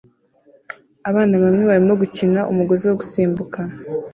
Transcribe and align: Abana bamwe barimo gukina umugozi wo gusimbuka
Abana 1.09 1.35
bamwe 1.43 1.63
barimo 1.69 1.93
gukina 2.01 2.39
umugozi 2.51 2.83
wo 2.87 2.95
gusimbuka 2.99 3.59